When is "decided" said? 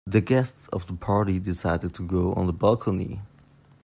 1.37-1.93